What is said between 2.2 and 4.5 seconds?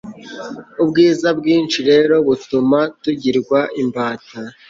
butuma tugirwa imbata